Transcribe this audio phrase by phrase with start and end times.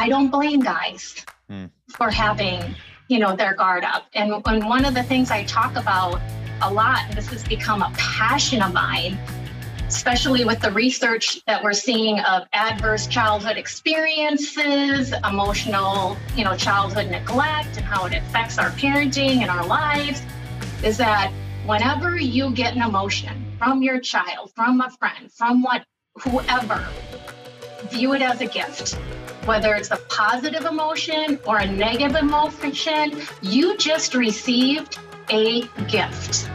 [0.00, 1.70] I don't blame guys mm.
[1.90, 2.74] for having,
[3.08, 4.06] you know, their guard up.
[4.14, 6.22] And, and one of the things I talk about
[6.62, 9.18] a lot, and this has become a passion of mine,
[9.86, 17.10] especially with the research that we're seeing of adverse childhood experiences, emotional, you know, childhood
[17.10, 20.22] neglect and how it affects our parenting and our lives,
[20.82, 21.30] is that
[21.66, 26.88] whenever you get an emotion from your child, from a friend, from what whoever,
[27.90, 28.96] view it as a gift.
[29.50, 36.48] Whether it's a positive emotion or a negative emotion, you just received a gift.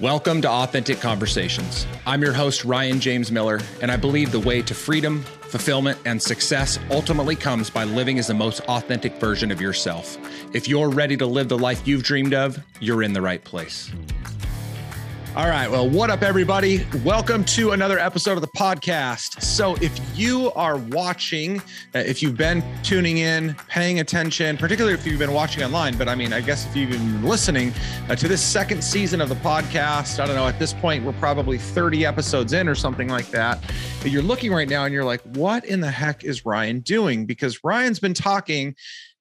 [0.00, 1.86] Welcome to Authentic Conversations.
[2.04, 6.20] I'm your host, Ryan James Miller, and I believe the way to freedom, fulfillment, and
[6.20, 10.18] success ultimately comes by living as the most authentic version of yourself.
[10.52, 13.92] If you're ready to live the life you've dreamed of, you're in the right place.
[15.36, 15.68] All right.
[15.68, 16.86] Well, what up, everybody?
[17.02, 19.42] Welcome to another episode of the podcast.
[19.42, 21.58] So, if you are watching,
[21.92, 26.08] uh, if you've been tuning in, paying attention, particularly if you've been watching online, but
[26.08, 27.72] I mean, I guess if you've been listening
[28.08, 31.12] uh, to this second season of the podcast, I don't know, at this point, we're
[31.14, 33.60] probably 30 episodes in or something like that.
[34.02, 37.26] But you're looking right now and you're like, what in the heck is Ryan doing?
[37.26, 38.76] Because Ryan's been talking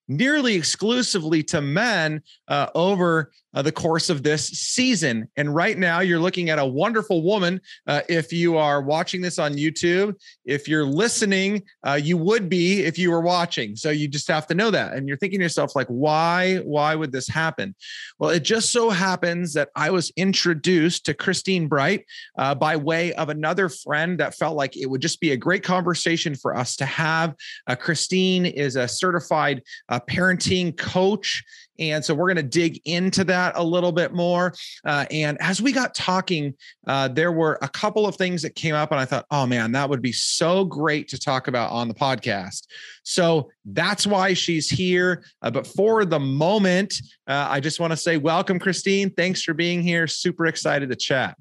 [0.07, 5.27] nearly exclusively to men uh, over uh, the course of this season.
[5.37, 7.61] And right now, you're looking at a wonderful woman.
[7.87, 10.15] Uh, if you are watching this on YouTube,
[10.45, 13.75] if you're listening, uh, you would be if you were watching.
[13.75, 14.93] So you just have to know that.
[14.93, 16.57] And you're thinking to yourself, like, why?
[16.57, 17.75] Why would this happen?
[18.17, 22.05] Well, it just so happens that I was introduced to Christine Bright
[22.37, 25.63] uh, by way of another friend that felt like it would just be a great
[25.63, 27.35] conversation for us to have.
[27.67, 29.61] Uh, Christine is a certified
[29.94, 31.44] uh, parenting coach.
[31.80, 34.53] And so we're going to dig into that a little bit more.
[34.86, 36.53] Uh, and as we got talking,
[36.88, 39.71] uh, there were a couple of things that came up, and I thought, oh man,
[39.73, 42.67] that would be so great to talk about on the podcast.
[43.03, 45.23] So that's why she's here.
[45.41, 46.95] Uh, but for the moment,
[47.27, 49.10] uh, I just want to say, welcome, Christine.
[49.11, 50.08] Thanks for being here.
[50.08, 51.37] Super excited to chat.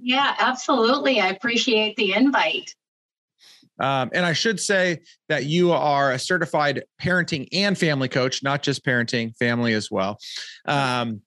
[0.00, 1.20] Yeah, absolutely.
[1.20, 2.74] I appreciate the invite.
[3.80, 8.62] Um, and I should say that you are a certified parenting and family coach, not
[8.62, 10.18] just parenting, family as well.
[10.66, 11.22] Um,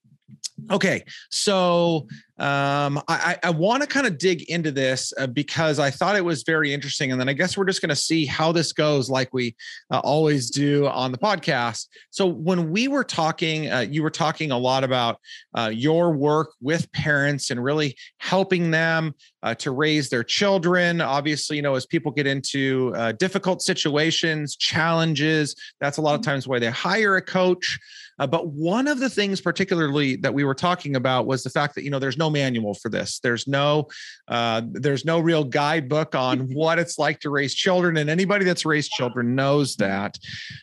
[0.70, 5.92] okay, so um, I, I want to kind of dig into this uh, because I
[5.92, 7.12] thought it was very interesting.
[7.12, 9.56] And then I guess we're just going to see how this goes, like we
[9.92, 11.88] uh, always do on the podcast.
[12.10, 15.20] So, when we were talking, uh, you were talking a lot about
[15.54, 21.02] uh, your work with parents and really helping them uh, to raise their children.
[21.02, 26.22] Obviously, you know, as people get into uh, difficult situations, challenges, that's a lot of
[26.22, 26.32] mm-hmm.
[26.32, 27.80] times why they hire a coach.
[28.20, 31.74] Uh, but one of the things, particularly that we were talking about, was the fact
[31.74, 33.20] that you know there's no manual for this.
[33.20, 33.88] There's no
[34.28, 38.66] uh, there's no real guidebook on what it's like to raise children, and anybody that's
[38.66, 40.18] raised children knows that.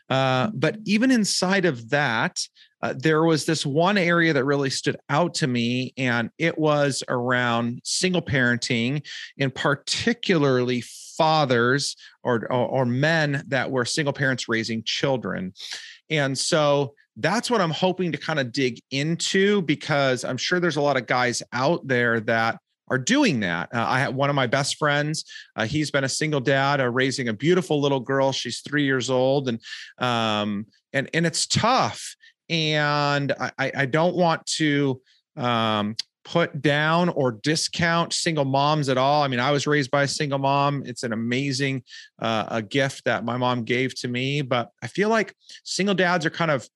[0.09, 2.39] Uh, but even inside of that,
[2.83, 7.03] uh, there was this one area that really stood out to me, and it was
[7.09, 9.05] around single parenting,
[9.39, 10.83] and particularly
[11.17, 15.53] fathers or, or, or men that were single parents raising children.
[16.09, 20.77] And so that's what I'm hoping to kind of dig into because I'm sure there's
[20.77, 22.59] a lot of guys out there that
[22.91, 23.69] are doing that.
[23.75, 25.25] Uh, I have one of my best friends.
[25.57, 28.33] Uh, he's been a single dad, uh, raising a beautiful little girl.
[28.33, 29.61] She's three years old, and
[29.99, 32.15] um, and and it's tough.
[32.49, 35.03] And I, I don't want to
[35.37, 39.23] um, put down or discount single moms at all.
[39.23, 40.83] I mean, I was raised by a single mom.
[40.87, 41.83] It's an amazing
[42.21, 44.41] uh, a gift that my mom gave to me.
[44.41, 45.35] But I feel like
[45.65, 46.67] single dads are kind of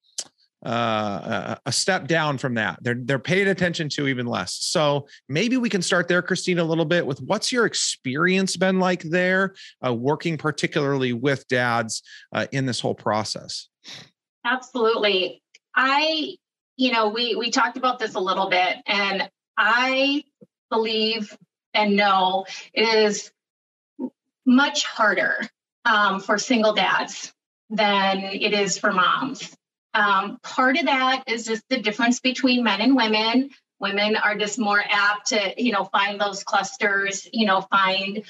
[0.64, 2.78] uh, a step down from that.
[2.82, 4.54] They're they're paid attention to even less.
[4.54, 8.78] So maybe we can start there, Christine, a little bit with what's your experience been
[8.78, 12.02] like there, uh, working particularly with dads
[12.32, 13.68] uh, in this whole process.
[14.44, 15.42] Absolutely,
[15.74, 16.36] I
[16.76, 20.24] you know we we talked about this a little bit, and I
[20.70, 21.36] believe
[21.74, 23.32] and know it is
[24.46, 25.40] much harder
[25.84, 27.32] um, for single dads
[27.70, 29.56] than it is for moms.
[29.94, 33.50] Um, part of that is just the difference between men and women.
[33.78, 38.22] Women are just more apt to, you know, find those clusters, you know, find,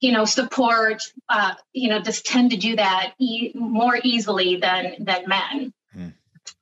[0.00, 4.96] you know, support, uh, you know, just tend to do that e- more easily than
[4.98, 5.72] than men.
[5.92, 6.08] Hmm.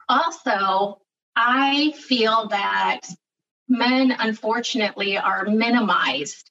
[0.08, 1.00] Also,
[1.35, 3.00] I feel that
[3.69, 6.50] men, unfortunately, are minimized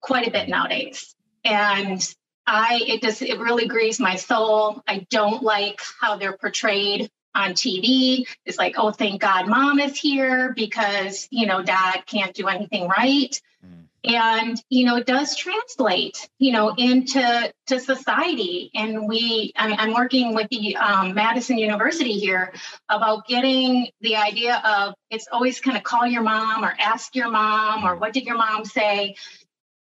[0.00, 1.14] quite a bit nowadays,
[1.44, 2.00] and
[2.46, 4.82] I it just it really grieves my soul.
[4.86, 8.26] I don't like how they're portrayed on TV.
[8.44, 12.88] It's like, oh, thank God mom is here because, you know, dad can't do anything
[12.88, 13.40] right.
[13.64, 13.86] Mm.
[14.04, 19.76] and you know it does translate you know into to society and we I mean,
[19.80, 22.52] i'm working with the um, madison university here
[22.88, 27.30] about getting the idea of it's always kind of call your mom or ask your
[27.30, 29.16] mom or what did your mom say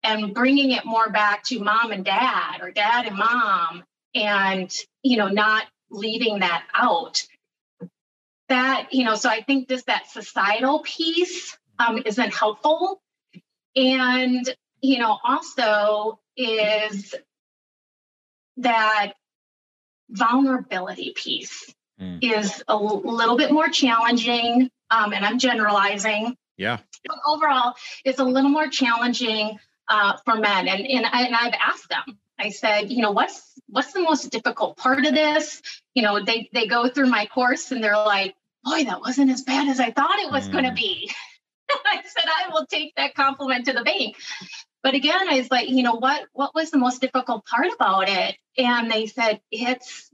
[0.04, 3.84] and bringing it more back to mom and dad or dad and mom
[4.16, 4.72] and
[5.04, 7.22] you know not leaving that out
[8.50, 13.02] that you know so i think just that societal piece um, isn't helpful
[13.76, 17.16] and, you know, also is
[18.58, 19.14] that
[20.10, 22.20] vulnerability piece mm.
[22.22, 24.70] is a little bit more challenging.
[24.90, 26.36] Um, and I'm generalizing.
[26.58, 26.80] Yeah.
[27.06, 29.58] But overall, it's a little more challenging
[29.92, 30.68] uh, for men.
[30.68, 34.32] And, and, I, and I've asked them, I said, you know, what's what's the most
[34.32, 35.62] difficult part of this?
[35.94, 38.34] You know, they they go through my course and they're like,
[38.64, 40.54] boy, that wasn't as bad as I thought it was mm.
[40.54, 41.12] going to be.
[41.70, 44.16] I said, I will take that compliment to the bank.
[44.82, 48.10] But again, I was like, you know, what what was the most difficult part about
[48.10, 48.36] it?
[48.58, 50.10] And they said, it's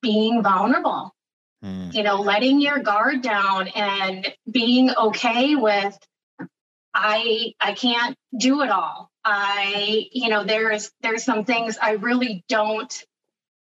[0.00, 1.14] being vulnerable.
[1.62, 1.92] Mm.
[1.92, 5.98] You know, letting your guard down and being okay with
[6.94, 9.10] I I can't do it all.
[9.24, 12.92] I, you know, there's there's some things I really don't,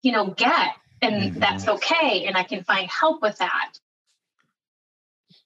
[0.02, 1.38] you know, get and mm-hmm.
[1.40, 3.72] that's okay and I can find help with that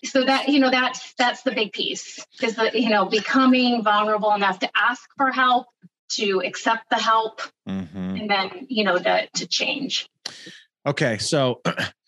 [0.05, 4.33] so that you know that's that's the big piece is that you know becoming vulnerable
[4.33, 5.67] enough to ask for help
[6.11, 8.17] to accept the help mm-hmm.
[8.17, 10.09] and then you know to, to change
[10.87, 11.61] okay so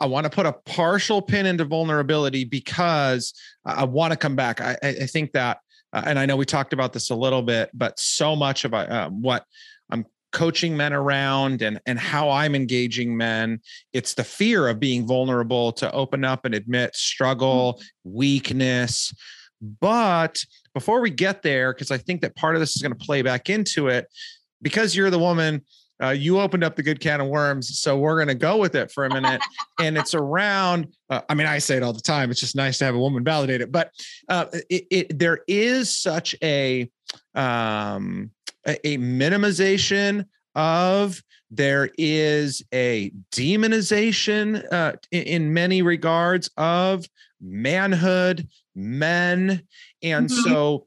[0.00, 3.32] I want to put a partial pin into vulnerability because
[3.64, 4.60] I want to come back.
[4.60, 5.58] I, I think that,
[5.92, 8.74] uh, and I know we talked about this a little bit, but so much of
[8.74, 9.44] uh, what
[9.90, 13.60] I'm coaching men around and and how I'm engaging men.
[13.92, 18.16] It's the fear of being vulnerable to open up and admit struggle, mm-hmm.
[18.18, 19.14] weakness.
[19.60, 20.44] But
[20.74, 23.22] before we get there, because I think that part of this is going to play
[23.22, 24.06] back into it,
[24.60, 25.64] because you're the woman,
[26.02, 27.78] uh, you opened up the good can of worms.
[27.78, 29.40] So we're going to go with it for a minute.
[29.80, 32.30] and it's around, uh, I mean, I say it all the time.
[32.30, 33.72] It's just nice to have a woman validate it.
[33.72, 33.90] But
[34.28, 36.90] uh, it, it, there is such a,
[37.34, 38.30] um,
[38.66, 47.06] a minimization of there is a demonization uh, in, in, many regards of
[47.40, 49.62] manhood men
[50.02, 50.50] and mm-hmm.
[50.50, 50.86] so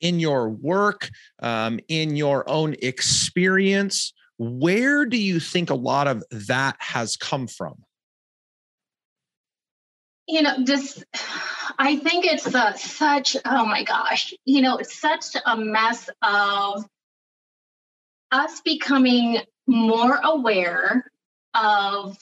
[0.00, 1.10] in your work
[1.40, 7.46] um, in your own experience where do you think a lot of that has come
[7.46, 7.74] from
[10.26, 11.02] you know this
[11.78, 16.84] i think it's uh, such oh my gosh you know it's such a mess of
[18.32, 21.10] us becoming more aware
[21.54, 22.18] of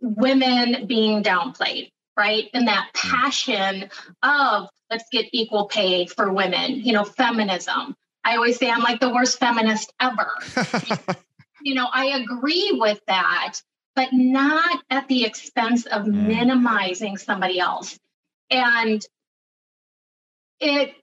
[0.00, 3.10] women being downplayed right and that mm.
[3.10, 3.88] passion
[4.22, 9.00] of let's get equal pay for women you know feminism i always say i'm like
[9.00, 10.30] the worst feminist ever
[11.62, 13.60] you know i agree with that
[13.94, 16.26] but not at the expense of mm.
[16.26, 17.98] minimizing somebody else.
[18.50, 19.04] And
[20.60, 20.94] it,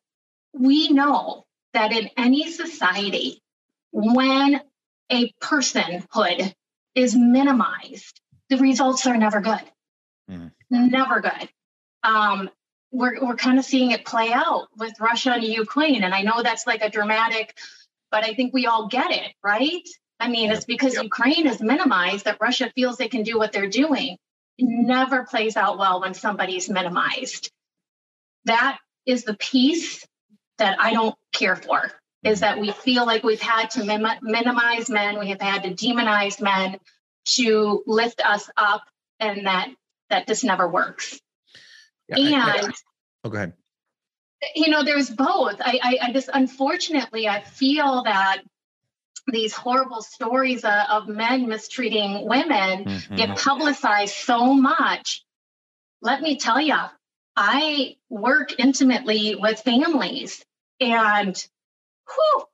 [0.53, 3.41] we know that in any society,
[3.91, 4.61] when
[5.09, 6.53] a personhood
[6.95, 9.61] is minimized, the results are never good.
[10.29, 10.51] Mm.
[10.69, 11.49] Never good.
[12.03, 12.49] Um,
[12.91, 16.43] we're we're kind of seeing it play out with Russia and Ukraine, and I know
[16.43, 17.57] that's like a dramatic,
[18.11, 19.87] but I think we all get it, right?
[20.19, 21.05] I mean, it's because yep.
[21.05, 24.17] Ukraine is minimized that Russia feels they can do what they're doing.
[24.57, 27.49] It never plays out well when somebody's minimized.
[28.45, 30.05] That is the piece
[30.57, 31.91] that I don't care for,
[32.23, 35.73] is that we feel like we've had to mim- minimize men, we have had to
[35.73, 36.77] demonize men
[37.25, 38.83] to lift us up,
[39.19, 39.69] and that
[40.09, 41.19] that just never works.
[42.17, 42.71] Yeah, and I, I,
[43.23, 43.53] oh, go ahead.
[44.55, 45.57] You know, there's both.
[45.59, 48.41] I, I, I just unfortunately I feel that
[49.27, 53.15] these horrible stories uh, of men mistreating women mm-hmm.
[53.15, 55.23] get publicized so much.
[56.01, 56.77] Let me tell you,
[57.35, 60.43] I work intimately with families
[60.79, 61.35] and
[62.07, 62.45] whew,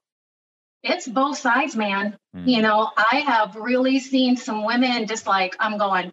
[0.83, 2.17] it's both sides, man.
[2.35, 2.47] Mm-hmm.
[2.47, 6.11] You know, I have really seen some women just like, I'm going,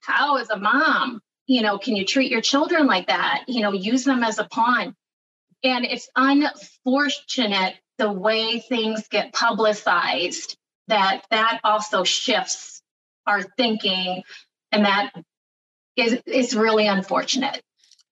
[0.00, 1.20] how is a mom?
[1.46, 3.44] You know, can you treat your children like that?
[3.46, 4.94] You know, use them as a pawn.
[5.62, 10.56] And it's unfortunate the way things get publicized
[10.88, 12.82] that that also shifts
[13.26, 14.22] our thinking
[14.72, 15.12] and that
[15.96, 17.60] is is really unfortunate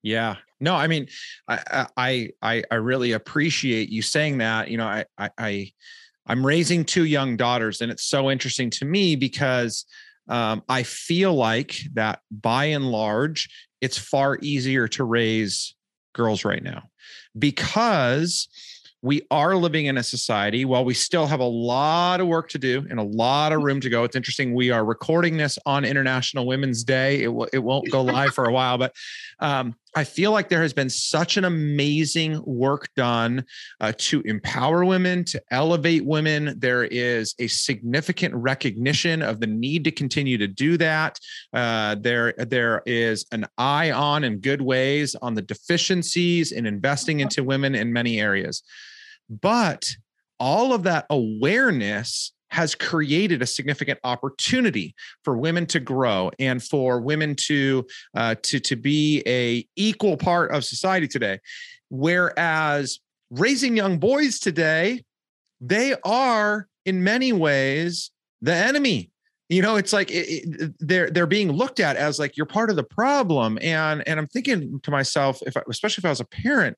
[0.02, 1.06] yeah no i mean
[1.48, 5.72] i i i, I really appreciate you saying that you know I, I i
[6.26, 9.84] i'm raising two young daughters and it's so interesting to me because
[10.28, 13.48] um, i feel like that by and large
[13.80, 15.74] it's far easier to raise
[16.14, 16.82] girls right now
[17.38, 18.48] because
[19.04, 22.58] we are living in a society while we still have a lot of work to
[22.58, 24.02] do and a lot of room to go.
[24.02, 27.20] It's interesting we are recording this on international women's day.
[27.22, 28.94] It, w- it won't go live for a while but
[29.40, 33.44] um, i feel like there has been such an amazing work done
[33.80, 36.54] uh, to empower women to elevate women.
[36.58, 41.18] There is a significant recognition of the need to continue to do that.
[41.52, 47.20] Uh, there there is an eye on in good ways on the deficiencies in investing
[47.20, 48.62] into women in many areas.
[49.28, 49.84] But
[50.38, 54.94] all of that awareness has created a significant opportunity
[55.24, 57.84] for women to grow and for women to
[58.14, 61.40] uh, to to be a equal part of society today.
[61.90, 65.02] Whereas raising young boys today
[65.60, 69.10] they are in many ways the enemy.
[69.48, 72.70] You know it's like it, it, they're they're being looked at as like you're part
[72.70, 73.58] of the problem.
[73.62, 76.76] And and i'm thinking to myself if I, especially if i was a parent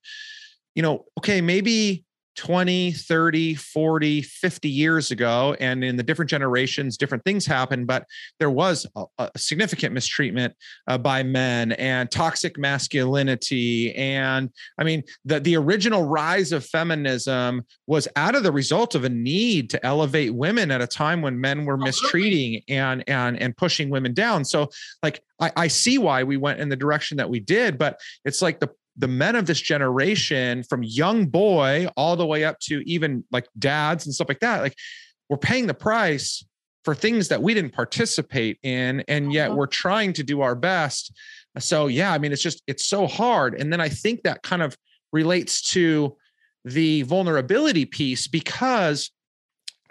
[0.75, 2.06] you know okay maybe
[2.37, 5.57] 20, 30, 40, 50 years ago.
[5.59, 8.05] And in the different generations, different things happened, but
[8.39, 10.55] there was a, a significant mistreatment
[10.87, 13.95] uh, by men and toxic masculinity.
[13.95, 19.05] And I mean, the, the original rise of feminism was out of the result of
[19.05, 23.57] a need to elevate women at a time when men were mistreating and, and, and
[23.57, 24.45] pushing women down.
[24.45, 24.69] So
[25.03, 28.43] like, I, I see why we went in the direction that we did, but it's
[28.43, 32.83] like the the men of this generation from young boy all the way up to
[32.89, 34.75] even like dads and stuff like that like
[35.29, 36.45] we're paying the price
[36.85, 39.57] for things that we didn't participate in and yet uh-huh.
[39.57, 41.13] we're trying to do our best
[41.59, 44.63] so yeah i mean it's just it's so hard and then i think that kind
[44.63, 44.77] of
[45.13, 46.17] relates to
[46.65, 49.11] the vulnerability piece because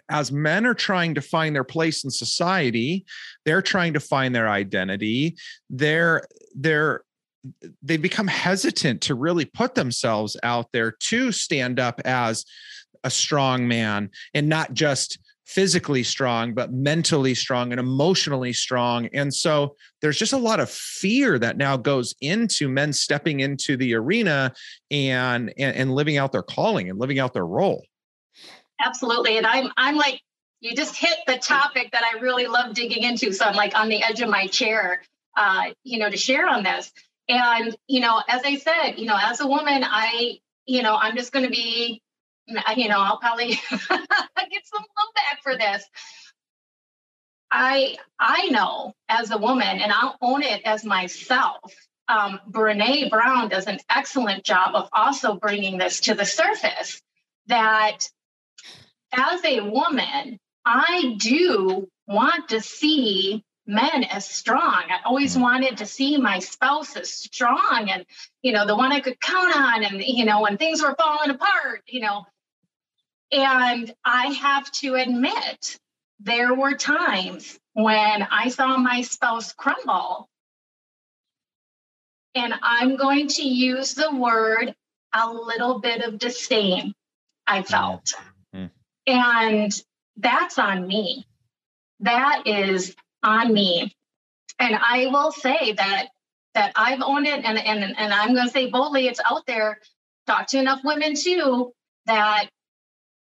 [0.10, 3.06] as men are trying to find their place in society
[3.46, 5.36] they're trying to find their identity
[5.70, 6.24] they're
[6.56, 7.02] they're
[7.82, 12.46] they become hesitant to really put themselves out there to stand up as
[13.04, 19.08] a strong man and not just physically strong but mentally strong and emotionally strong.
[19.14, 23.78] And so there's just a lot of fear that now goes into men stepping into
[23.78, 24.54] the arena
[24.90, 27.86] and and, and living out their calling and living out their role.
[28.84, 29.38] Absolutely.
[29.38, 30.20] And i'm i'm like
[30.62, 33.32] you just hit the topic that i really love digging into.
[33.32, 35.04] So i'm like on the edge of my chair
[35.38, 36.92] uh, you know to share on this
[37.28, 41.16] and, you know, as I said, you know, as a woman, I, you know, I'm
[41.16, 42.02] just going to be,
[42.48, 45.84] you know, I'll probably get some blowback for this.
[47.52, 51.74] I I know as a woman, and I'll own it as myself.
[52.08, 57.02] Um, Brene Brown does an excellent job of also bringing this to the surface.
[57.48, 58.00] That
[59.14, 64.84] as a woman, I do want to see men as strong.
[64.90, 65.42] I always mm.
[65.42, 68.06] wanted to see my spouse as strong and,
[68.42, 69.84] you know, the one I could count on.
[69.84, 72.26] And, you know, when things were falling apart, you know,
[73.32, 75.80] and I have to admit,
[76.20, 80.30] there were times when I saw my spouse crumble.
[82.36, 84.76] And I'm going to use the word
[85.14, 86.94] a little bit of disdain,
[87.48, 87.68] I mm.
[87.68, 88.14] felt.
[88.54, 88.68] Mm-hmm.
[89.08, 89.84] And
[90.18, 91.26] that's on me.
[92.02, 92.96] That is
[93.26, 93.94] on me.
[94.60, 96.08] And I will say that
[96.54, 99.80] that I've owned it and and and I'm gonna say boldly it's out there.
[100.28, 101.74] Talk to enough women too
[102.06, 102.48] that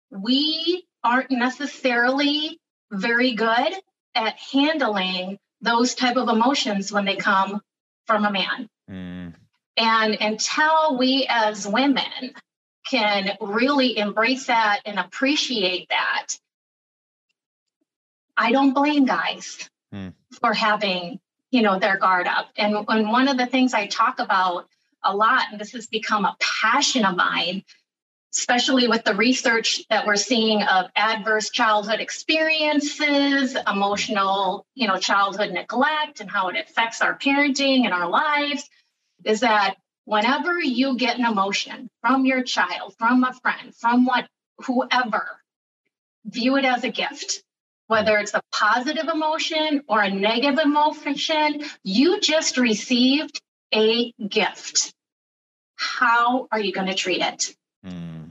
[0.10, 2.60] we aren't necessarily
[2.91, 3.74] very good
[4.15, 7.62] at handling those type of emotions when they come
[8.08, 8.68] from a man.
[8.89, 9.34] Mm.
[9.77, 12.34] And until we as women
[12.89, 16.27] can really embrace that and appreciate that,
[18.36, 20.13] I don't blame guys mm.
[20.39, 21.19] for having
[21.51, 24.67] you know their guard up and, and one of the things i talk about
[25.03, 27.63] a lot and this has become a passion of mine
[28.34, 35.51] especially with the research that we're seeing of adverse childhood experiences emotional you know childhood
[35.51, 38.69] neglect and how it affects our parenting and our lives
[39.25, 44.27] is that whenever you get an emotion from your child from a friend from what
[44.65, 45.39] whoever
[46.25, 47.43] view it as a gift
[47.89, 53.41] whether it's a positive emotion or a negative emotion, you just received
[53.74, 54.93] a gift.
[55.75, 57.55] How are you going to treat it?
[57.84, 58.29] Mm.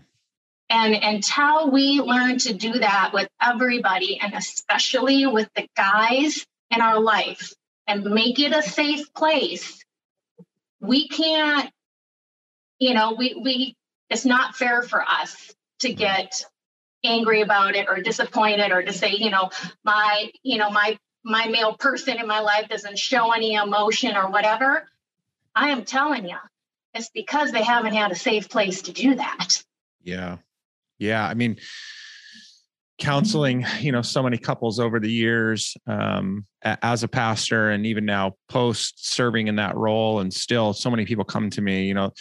[0.71, 6.81] And until we learn to do that with everybody, and especially with the guys in
[6.81, 7.53] our life,
[7.89, 9.85] and make it a safe place,
[10.81, 11.69] we can't,
[12.79, 13.77] you know, we, we,
[14.09, 16.45] it's not fair for us to get
[17.05, 19.51] angry about it or disappointed or to say, you know,
[19.85, 24.31] my, you know, my my male person in my life doesn't show any emotion or
[24.31, 24.89] whatever.
[25.55, 26.37] I am telling you,
[26.95, 29.63] it's because they haven't had a safe place to do that.
[30.03, 30.39] Yeah.
[30.99, 31.27] Yeah.
[31.27, 31.59] I mean,
[32.99, 38.05] counseling, you know, so many couples over the years um, as a pastor and even
[38.05, 40.21] now post serving in that role.
[40.21, 42.13] And still, so many people come to me, you know,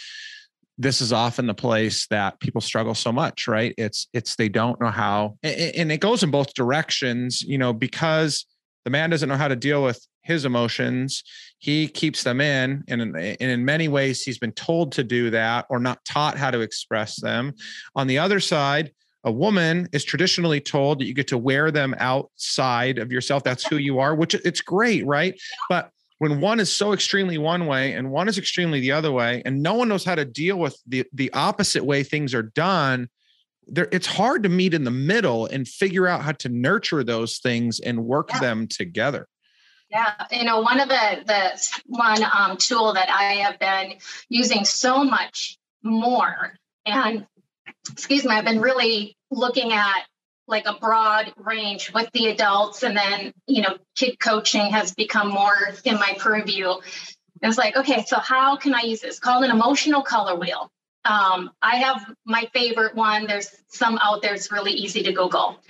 [0.78, 3.74] this is often the place that people struggle so much right?
[3.76, 8.46] It's it's they don't know how and it goes in both directions you know because
[8.84, 11.24] the man doesn't know how to deal with his emotions.
[11.58, 15.30] He keeps them in and in, and in many ways he's been told to do
[15.30, 17.54] that or not taught how to express them.
[17.96, 18.92] On the other side
[19.24, 23.42] a woman is traditionally told that you get to wear them outside of yourself.
[23.42, 25.38] That's who you are which it's great right?
[25.68, 29.42] But when one is so extremely one way and one is extremely the other way
[29.44, 33.08] and no one knows how to deal with the the opposite way things are done
[33.66, 37.38] there it's hard to meet in the middle and figure out how to nurture those
[37.38, 38.40] things and work yeah.
[38.40, 39.28] them together
[39.90, 43.94] yeah, you know, one of the the one um, tool that I have been
[44.28, 47.26] using so much more, and
[47.90, 50.02] excuse me, I've been really looking at
[50.48, 52.82] like a broad range with the adults.
[52.82, 56.74] And then you know kid coaching has become more in my purview.
[57.42, 59.20] It's like okay so how can i use this?
[59.20, 60.70] Called an emotional color wheel.
[61.04, 63.26] Um, i have my favorite one.
[63.26, 64.34] There's some out there.
[64.34, 65.60] It's really easy to google.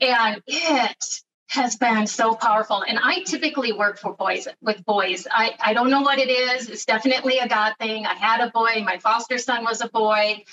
[0.00, 2.82] And it has been so powerful.
[2.82, 5.28] And i typically work for boys with boys.
[5.30, 6.68] I, I don't know what it is.
[6.68, 8.04] It's definitely a god thing.
[8.04, 8.82] I had a boy.
[8.84, 10.44] My foster son was a boy.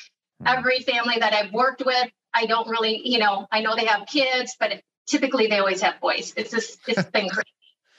[0.45, 4.07] Every family that i've worked with I don't really, you know, I know they have
[4.07, 6.33] kids, but typically they always have boys.
[6.35, 7.49] It's just, it's been crazy.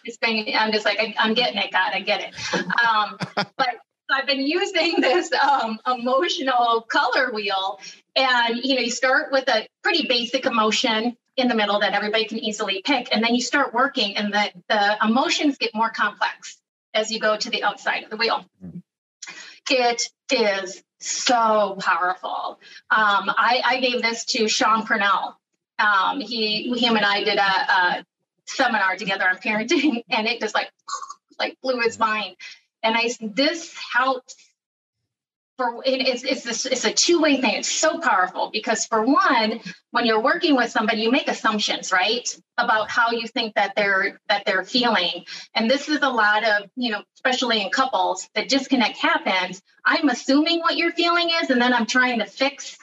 [0.04, 2.54] It's been, I'm just like, I, am getting it, God, I get it.
[2.84, 3.16] Um,
[3.56, 3.76] but
[4.10, 7.80] I've been using this um, emotional color wheel.
[8.14, 12.26] And, you know, you start with a pretty basic emotion in the middle that everybody
[12.26, 13.08] can easily pick.
[13.12, 16.58] And then you start working, and the, the emotions get more complex
[16.92, 18.44] as you go to the outside of the wheel.
[18.64, 18.78] Mm-hmm.
[19.70, 22.58] It is so powerful.
[22.90, 25.38] Um, I, I, gave this to Sean Purnell.
[25.78, 28.06] Um, he, him and I did a, a,
[28.46, 30.70] seminar together on parenting, and it just like,
[31.38, 32.36] like blew his mind.
[32.82, 34.36] And I, this helps
[35.56, 37.54] for it's it's this it's a two-way thing.
[37.54, 39.60] It's so powerful because for one
[39.92, 44.18] when you're working with somebody you make assumptions right about how you think that they're
[44.28, 45.24] that they're feeling.
[45.54, 49.62] And this is a lot of you know especially in couples the disconnect happens.
[49.84, 52.76] I'm assuming what your feeling is and then i'm trying to fix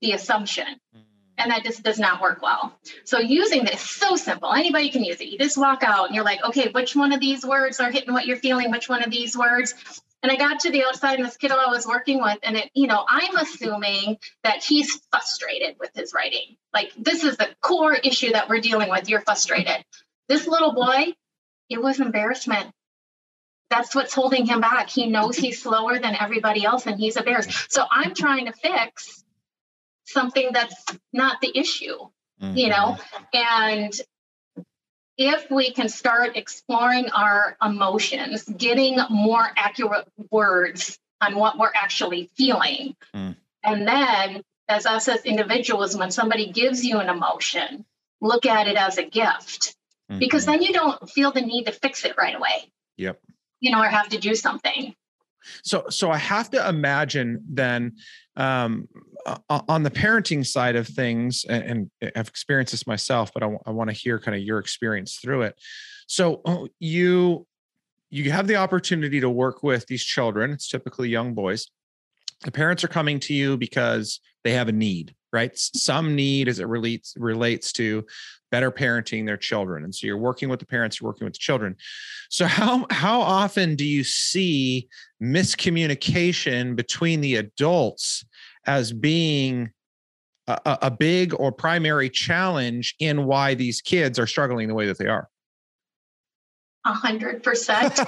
[0.00, 0.66] the assumption.
[0.66, 0.98] Mm-hmm.
[1.38, 2.78] And that just does not work well.
[3.04, 4.52] So using this so simple.
[4.52, 5.28] Anybody can use it.
[5.28, 8.12] You just walk out and you're like okay which one of these words are hitting
[8.12, 8.70] what you're feeling?
[8.70, 9.74] Which one of these words
[10.22, 12.70] and I got to the outside, and this kiddo I was working with, and it,
[12.74, 16.56] you know, I'm assuming that he's frustrated with his writing.
[16.72, 19.08] Like this is the core issue that we're dealing with.
[19.08, 19.84] You're frustrated.
[20.28, 21.14] This little boy,
[21.68, 22.70] it was embarrassment.
[23.70, 24.90] That's what's holding him back.
[24.90, 27.72] He knows he's slower than everybody else, and he's embarrassed.
[27.72, 29.24] So I'm trying to fix
[30.04, 31.96] something that's not the issue,
[32.40, 32.56] mm-hmm.
[32.56, 32.98] you know.
[33.32, 33.92] And
[35.28, 42.30] if we can start exploring our emotions, getting more accurate words on what we're actually
[42.36, 43.36] feeling, mm.
[43.62, 47.84] and then as us as individuals, when somebody gives you an emotion,
[48.20, 49.76] look at it as a gift
[50.10, 50.18] mm-hmm.
[50.18, 52.70] because then you don't feel the need to fix it right away.
[52.96, 53.20] Yep.
[53.60, 54.94] You know, or have to do something.
[55.64, 57.96] So, so I have to imagine then
[58.36, 58.88] um,
[59.48, 63.90] on the parenting side of things, and, I've experienced this myself, but I, I want
[63.90, 65.54] to hear kind of your experience through it.
[66.06, 67.46] So, oh, you
[68.10, 70.50] you have the opportunity to work with these children.
[70.50, 71.68] It's typically young boys.
[72.44, 75.52] The parents are coming to you because they have a need, right?
[75.52, 75.78] Mm-hmm.
[75.78, 78.04] Some need as it relates relates to
[78.50, 79.82] better parenting their children.
[79.84, 81.76] And so you're working with the parents, you're working with the children.
[82.28, 84.88] So how how often do you see
[85.22, 88.24] miscommunication between the adults
[88.66, 89.70] as being
[90.46, 94.98] a, a big or primary challenge in why these kids are struggling the way that
[94.98, 95.28] they are?
[96.84, 97.94] A hundred percent.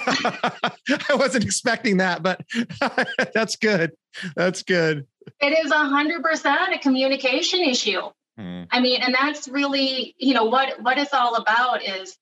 [1.09, 2.41] I wasn't expecting that, but
[3.35, 3.93] that's good.
[4.35, 5.07] That's good.
[5.41, 8.01] It is a hundred percent a communication issue.
[8.37, 8.63] Hmm.
[8.71, 12.17] I mean, and that's really, you know, what what it's all about is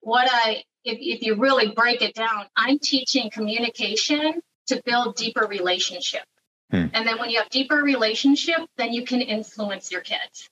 [0.00, 5.46] what I if, if you really break it down, I'm teaching communication to build deeper
[5.46, 6.24] relationship.
[6.70, 6.86] Hmm.
[6.92, 10.48] And then when you have deeper relationship, then you can influence your kids.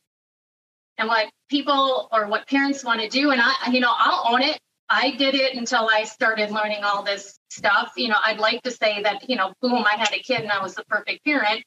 [0.99, 4.43] And what people or what parents want to do, and I, you know, I'll own
[4.43, 4.59] it.
[4.95, 7.93] I did it until I started learning all this stuff.
[7.97, 10.53] You know, I'd like to say that, you know, boom, I had a kid and
[10.53, 11.65] I was the perfect parent.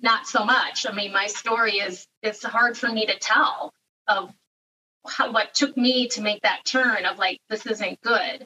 [0.00, 0.86] Not so much.
[0.88, 3.74] I mean, my story is it's hard for me to tell
[4.06, 4.32] of
[5.06, 8.44] how, what took me to make that turn of like this isn't good.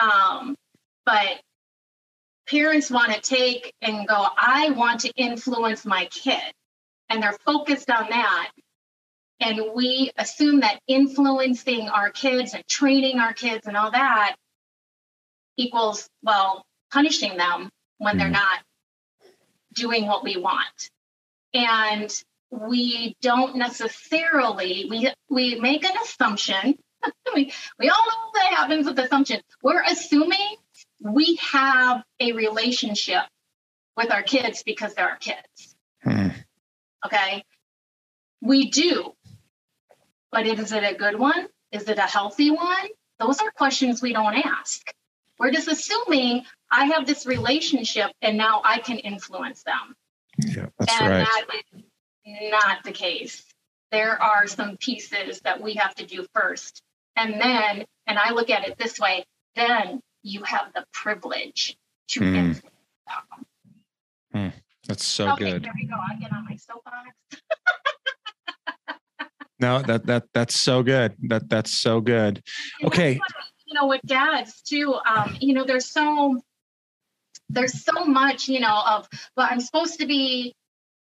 [0.00, 0.56] Um,
[1.04, 1.42] but
[2.48, 6.40] parents want to take and go, I want to influence my kid.
[7.10, 8.50] And they're focused on that.
[9.42, 14.36] And we assume that influencing our kids and training our kids and all that
[15.56, 18.60] equals, well, punishing them when they're not
[19.74, 20.90] doing what we want.
[21.52, 22.12] And
[22.50, 26.78] we don't necessarily, we, we make an assumption.
[27.34, 29.40] we, we all know what happens with assumption.
[29.60, 30.56] We're assuming
[31.00, 33.22] we have a relationship
[33.96, 35.74] with our kids because they're our kids.
[36.04, 36.28] Hmm.
[37.04, 37.42] Okay.
[38.40, 39.14] We do.
[40.32, 41.46] But is it a good one?
[41.70, 42.88] Is it a healthy one?
[43.20, 44.92] Those are questions we don't ask.
[45.38, 49.94] We're just assuming I have this relationship and now I can influence them.
[50.38, 51.26] Yeah, that's and right.
[51.26, 51.80] that
[52.24, 53.44] is not the case.
[53.90, 56.80] There are some pieces that we have to do first.
[57.16, 61.76] And then, and I look at it this way, then you have the privilege
[62.08, 62.34] to mm.
[62.34, 62.62] influence
[63.06, 63.44] them.
[64.34, 64.52] Mm.
[64.88, 65.64] That's so okay, good.
[65.64, 65.96] There we go.
[65.96, 67.10] I get on my soapbox.
[69.62, 71.14] no, that that that's so good.
[71.28, 72.42] That that's so good.
[72.84, 73.20] Okay.
[73.66, 74.94] You know, with dads too.
[74.94, 76.42] Um, you know, there's so
[77.48, 80.54] there's so much, you know, of well, I'm supposed to be,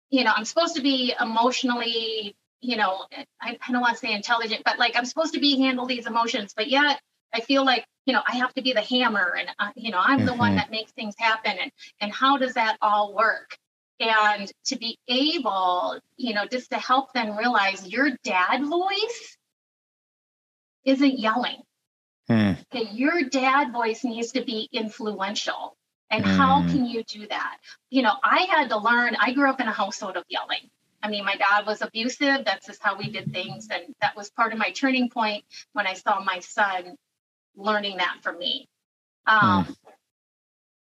[0.10, 3.06] you know, I'm supposed to be emotionally, you know,
[3.42, 6.08] I, I don't want to say intelligent, but like I'm supposed to be handle these
[6.08, 7.00] emotions, but yet
[7.36, 10.00] I feel like you know I have to be the hammer, and uh, you know
[10.02, 10.28] I'm mm-hmm.
[10.28, 10.58] the one mm-hmm.
[10.58, 13.58] that makes things happen, and and how does that all work?
[14.00, 19.38] And to be able, you know, just to help them realize your dad voice
[20.84, 21.62] isn't yelling.
[22.30, 22.58] Mm.
[22.74, 25.78] Okay, your dad voice needs to be influential.
[26.10, 27.58] And how can you do that?
[27.90, 30.70] You know, I had to learn, I grew up in a household of yelling.
[31.02, 32.46] I mean, my dad was abusive.
[32.46, 33.68] That's just how we did things.
[33.72, 36.96] And that was part of my turning point when I saw my son
[37.56, 38.68] learning that from me.
[39.28, 39.66] Um,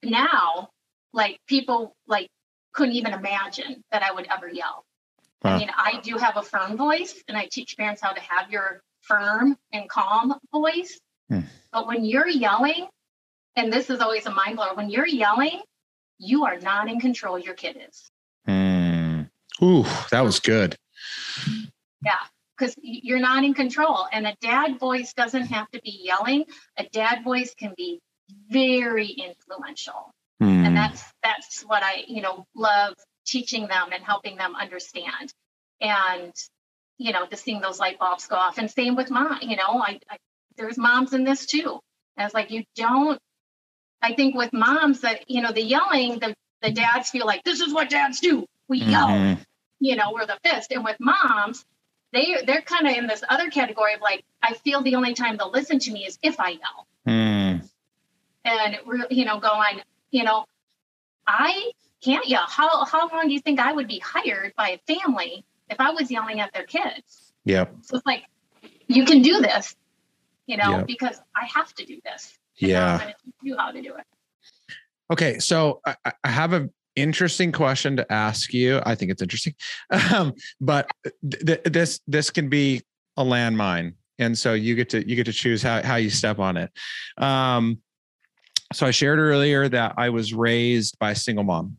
[0.04, 0.12] mm.
[0.12, 0.70] Now,
[1.14, 2.30] like people like
[2.74, 4.86] couldn't even imagine that I would ever yell.
[5.42, 5.50] Huh.
[5.50, 8.52] I mean, I do have a firm voice, and I teach parents how to have
[8.52, 11.00] your firm and calm voice.
[11.32, 11.46] Mm.
[11.72, 12.88] But when you're yelling,
[13.56, 15.62] and this is always a mind blower, when you're yelling,
[16.18, 17.38] you are not in control.
[17.38, 18.10] Your kid is.
[18.48, 19.30] Mm.
[19.62, 20.78] Ooh, that was good.
[22.04, 22.16] Yeah
[22.58, 24.06] because you're not in control.
[24.12, 26.46] And a dad voice doesn't have to be yelling.
[26.78, 28.00] A dad voice can be
[28.50, 30.12] very influential.
[30.44, 30.68] Mm.
[30.68, 35.34] And that's that's what I, you know, love teaching them and helping them understand.
[35.82, 36.34] And,
[36.98, 38.58] you know, just seeing those light bulbs go off.
[38.58, 40.18] And same with mom, you know, I, I
[40.58, 41.80] there's moms in this too.
[42.18, 43.20] And it's like you don't
[44.02, 47.62] I think with moms that, you know, the yelling, the the dads feel like this
[47.62, 48.46] is what dads do.
[48.68, 48.90] We mm-hmm.
[48.90, 49.38] yell,
[49.80, 50.72] you know, we're the fist.
[50.72, 51.66] And with moms,
[52.12, 55.38] they they're kind of in this other category of like I feel the only time
[55.38, 56.88] they'll listen to me is if I yell.
[57.08, 57.70] Mm.
[58.46, 58.78] And
[59.10, 59.82] you know, going,
[60.14, 60.46] you know,
[61.28, 61.72] I
[62.02, 62.46] can't yell.
[62.48, 65.90] How how long do you think I would be hired by a family if I
[65.90, 67.34] was yelling at their kids?
[67.44, 67.66] Yeah.
[67.82, 68.24] So it's like
[68.88, 69.76] you can do this,
[70.46, 70.88] you know, yep.
[70.88, 72.38] because I have to do this.
[72.58, 72.94] Yeah.
[72.94, 74.06] I'm going to teach you how to do it.
[75.12, 78.82] Okay, so I, I have a interesting question to ask you.
[78.86, 79.56] I think it's interesting,
[80.14, 80.90] um, but
[81.46, 82.82] th- this this can be
[83.18, 86.40] a landmine, and so you get to you get to choose how how you step
[86.40, 86.72] on it.
[87.18, 87.80] Um,
[88.74, 91.78] so I shared earlier that I was raised by a single mom.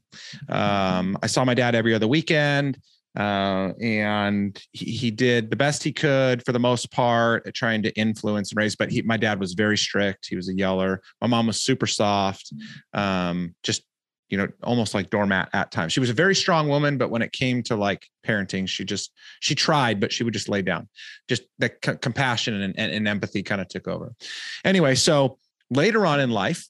[0.49, 2.79] Um, I saw my dad every other weekend.
[3.17, 7.93] Uh, and he, he, did the best he could for the most part trying to
[7.97, 8.75] influence and raise.
[8.75, 10.27] But he, my dad was very strict.
[10.29, 11.01] He was a yeller.
[11.21, 12.53] My mom was super soft,
[12.93, 13.85] um, just
[14.31, 15.93] you know, almost like doormat at times.
[15.93, 19.13] She was a very strong woman, but when it came to like parenting, she just
[19.39, 20.89] she tried, but she would just lay down.
[21.29, 24.13] Just the c- compassion and, and, and empathy kind of took over.
[24.65, 25.39] Anyway, so
[25.71, 26.67] later on in life,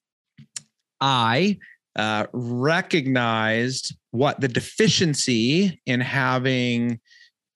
[1.04, 1.58] I
[1.96, 6.98] uh, recognized what the deficiency in having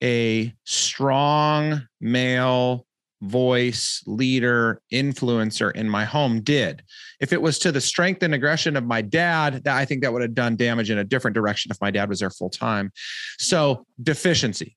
[0.05, 2.85] a strong male
[3.23, 6.83] voice, leader, influencer in my home did.
[7.21, 10.13] If it was to the strength and aggression of my dad, that I think that
[10.13, 12.93] would have done damage in a different direction if my dad was there full time.
[13.39, 14.77] So, deficiency.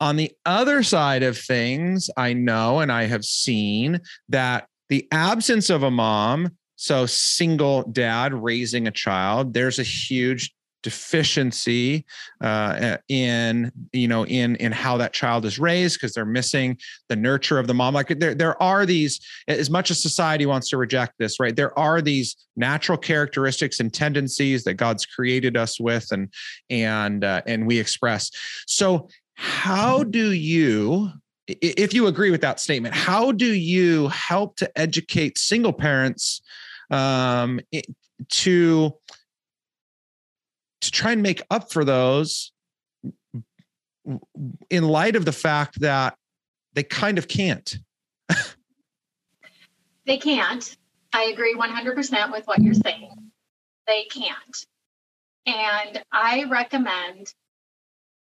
[0.00, 5.70] On the other side of things, I know and I have seen that the absence
[5.70, 10.54] of a mom so single dad raising a child there's a huge
[10.86, 12.06] deficiency
[12.42, 17.16] uh, in you know in in how that child is raised because they're missing the
[17.16, 17.92] nurture of the mom.
[17.92, 21.76] Like there there are these as much as society wants to reject this right there
[21.76, 26.32] are these natural characteristics and tendencies that God's created us with and
[26.70, 28.30] and uh, and we express.
[28.68, 31.10] So how do you
[31.48, 36.42] if you agree with that statement how do you help to educate single parents
[36.90, 37.60] um,
[38.28, 38.94] to
[40.80, 42.52] to try and make up for those
[44.70, 46.16] in light of the fact that
[46.74, 47.78] they kind of can't.
[50.06, 50.76] they can't.
[51.12, 53.10] I agree 100% with what you're saying.
[53.86, 54.66] They can't.
[55.46, 57.32] And I recommend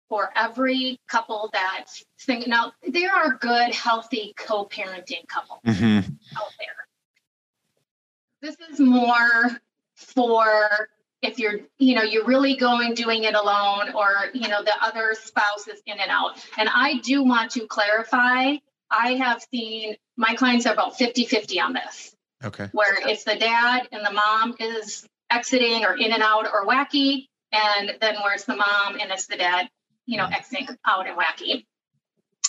[0.09, 5.97] for every couple that's thinking now there are good healthy co-parenting couples mm-hmm.
[6.37, 6.87] out there
[8.43, 9.49] this is more
[9.95, 10.89] for
[11.21, 15.15] if you're you know you're really going doing it alone or you know the other
[15.19, 16.45] spouse is in and out.
[16.57, 18.55] And i do want to clarify
[18.91, 22.15] i have seen my clients are about 50 50 on this.
[22.43, 22.67] Okay.
[22.73, 27.29] Where it's the dad and the mom is exiting or in and out or wacky
[27.53, 29.69] and then where it's the mom and it's the dad
[30.05, 31.65] you know exiting out and wacky.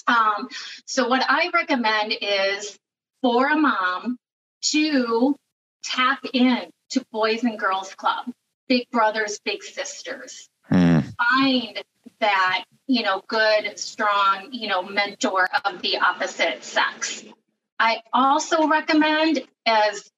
[0.08, 0.48] Um,
[0.86, 2.76] so what i recommend is
[3.22, 4.18] for a mom
[4.62, 5.36] to
[5.84, 8.30] tap in to Boys and Girls Club,
[8.68, 10.48] Big Brothers, Big Sisters.
[10.70, 11.04] Mm.
[11.16, 11.84] Find
[12.20, 17.24] that, you know, good, strong, you know, mentor of the opposite sex.
[17.78, 20.10] I also recommend, as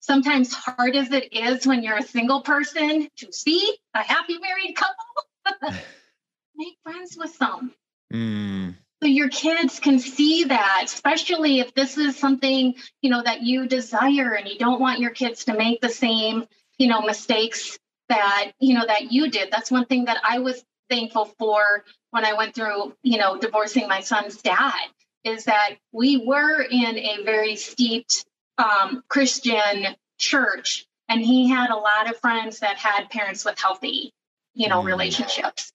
[0.00, 4.76] sometimes hard as it is when you're a single person, to see a happy married
[4.76, 5.74] couple,
[6.56, 7.72] make friends with them.
[8.12, 13.42] Mm so your kids can see that especially if this is something you know that
[13.42, 16.46] you desire and you don't want your kids to make the same
[16.78, 17.78] you know mistakes
[18.08, 19.50] that you know that you did.
[19.50, 23.88] That's one thing that i was thankful for when i went through you know divorcing
[23.88, 24.88] my son's dad
[25.24, 28.26] is that we were in a very steeped
[28.58, 34.12] um, christian church and he had a lot of friends that had parents with healthy
[34.54, 34.86] you know mm.
[34.86, 35.72] relationships.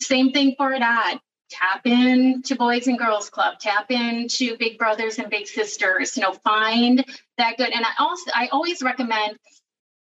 [0.00, 1.20] Same thing for dad
[1.52, 6.22] tap in to Boys and Girls Club, tap into Big Brothers and Big Sisters, you
[6.22, 7.04] know, find
[7.38, 7.70] that good.
[7.70, 9.36] And I also, I always recommend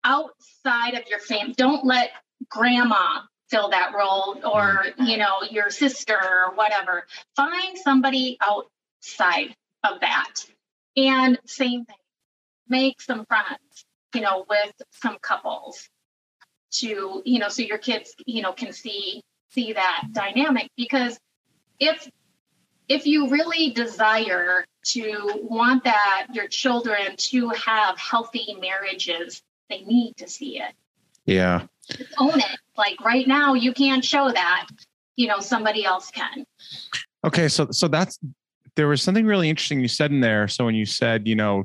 [0.05, 2.11] outside of your family, don't let
[2.49, 7.07] grandma fill that role or, you know, your sister or whatever.
[7.37, 10.35] Find somebody outside of that.
[10.97, 11.97] And same thing,
[12.69, 15.89] make some friends, you know, with some couples
[16.73, 21.19] to, you know, so your kids, you know, can see see that dynamic because
[21.79, 22.11] if
[22.89, 30.15] if you really desire to want that your children to have healthy marriages, they need
[30.17, 30.73] to see it.
[31.25, 31.63] Yeah.
[32.19, 32.59] own it.
[32.77, 34.67] Like right now, you can't show that.
[35.17, 36.45] You know, somebody else can.
[37.25, 38.19] Okay, so so that's
[38.77, 40.49] there was something really interesting you said in there.
[40.49, 41.65] So when you said, you know,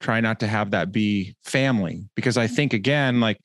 [0.00, 2.54] try not to have that be family, because I mm-hmm.
[2.54, 3.38] think again, like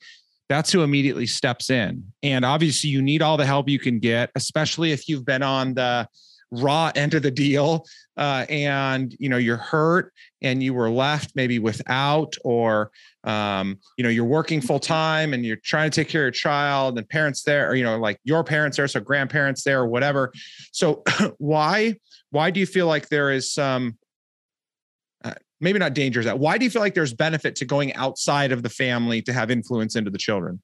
[0.50, 2.02] that's who immediately steps in.
[2.24, 5.74] And obviously, you need all the help you can get, especially if you've been on
[5.74, 6.08] the
[6.50, 7.86] raw end of the deal
[8.16, 12.90] uh, and you know you're hurt and you were left maybe without or
[13.22, 16.30] um, you know you're working full time and you're trying to take care of your
[16.32, 19.86] child and parents there or you know like your parents there so grandparents there or
[19.86, 20.32] whatever
[20.72, 21.04] so
[21.38, 21.94] why
[22.30, 23.96] why do you feel like there is some
[25.60, 28.62] maybe not dangers that why do you feel like there's benefit to going outside of
[28.62, 30.60] the family to have influence into the children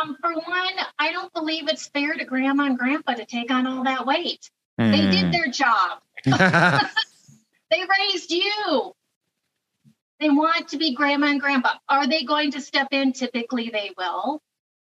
[0.00, 3.66] um, for one i don't believe it's fair to grandma and grandpa to take on
[3.66, 4.90] all that weight mm.
[4.90, 5.30] they did hmm.
[5.32, 8.92] their job they raised you
[10.20, 13.90] they want to be grandma and grandpa are they going to step in typically they
[13.98, 14.40] will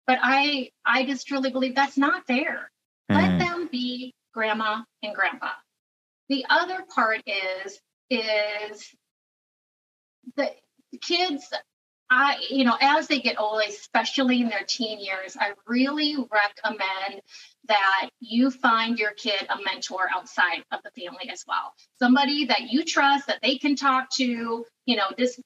[0.07, 2.71] but i i just truly believe that's not fair
[3.11, 3.17] mm.
[3.17, 3.39] let hmm.
[3.39, 5.51] them be grandma and grandpa
[6.29, 7.79] the other part is
[8.11, 8.95] is
[10.37, 10.51] the
[11.01, 11.53] kids
[12.11, 17.23] I, you know, as they get older, especially in their teen years, I really recommend
[17.67, 21.75] that you find your kid a mentor outside of the family as well.
[21.99, 25.41] Somebody that you trust that they can talk to, you know, this,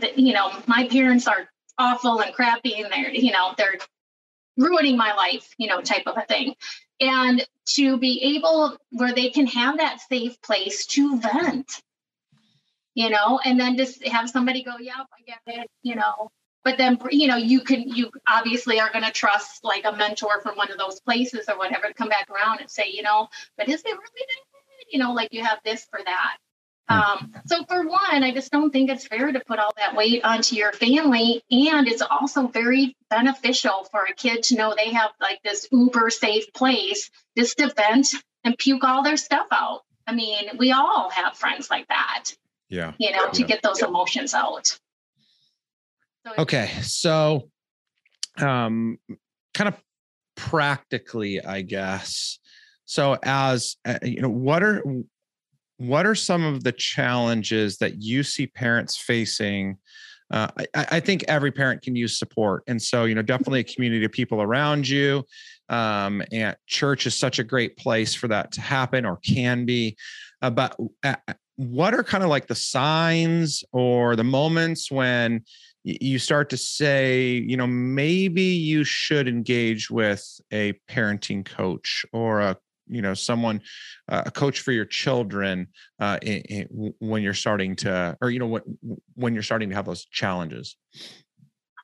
[0.00, 3.78] the, you know, my parents are awful and crappy and they're, you know, they're
[4.56, 6.54] ruining my life, you know, type of a thing.
[7.00, 11.80] And to be able where they can have that safe place to vent
[12.96, 16.30] you know, and then just have somebody go, yeah, I get it, you know.
[16.64, 20.40] But then, you know, you can, you obviously are going to trust like a mentor
[20.40, 23.28] from one of those places or whatever to come back around and say, you know,
[23.58, 24.26] but is it really,
[24.90, 26.36] you know, like you have this for that.
[26.88, 26.98] Hmm.
[26.98, 30.24] Um, so for one, I just don't think it's fair to put all that weight
[30.24, 31.42] onto your family.
[31.50, 36.08] And it's also very beneficial for a kid to know they have like this uber
[36.08, 38.08] safe place just to vent
[38.42, 39.82] and puke all their stuff out.
[40.06, 42.30] I mean, we all have friends like that
[42.68, 44.66] yeah you know to get those emotions out
[46.26, 47.48] so okay so
[48.38, 48.98] um
[49.54, 49.74] kind of
[50.36, 52.38] practically i guess
[52.84, 54.82] so as uh, you know what are
[55.78, 59.76] what are some of the challenges that you see parents facing
[60.30, 62.64] uh, I, I, think every parent can use support.
[62.66, 65.24] And so, you know, definitely a community of people around you.
[65.68, 69.96] Um, and church is such a great place for that to happen or can be.
[70.42, 71.14] Uh, but uh,
[71.56, 75.42] what are kind of like the signs or the moments when
[75.84, 82.40] you start to say, you know, maybe you should engage with a parenting coach or
[82.40, 82.56] a
[82.88, 83.60] you know someone
[84.08, 88.38] uh, a coach for your children uh, in, in, when you're starting to or you
[88.38, 88.62] know what
[89.14, 90.76] when you're starting to have those challenges?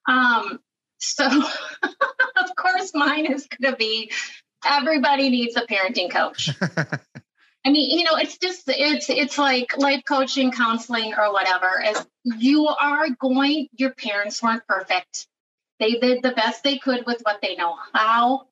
[0.08, 0.60] Um
[0.98, 1.26] so
[1.82, 4.10] of course mine is going to be
[4.64, 6.50] everybody needs a parenting coach
[7.64, 12.06] i mean you know it's just it's it's like life coaching counseling or whatever as
[12.24, 15.26] you are going your parents weren't perfect
[15.78, 18.46] they did the best they could with what they know how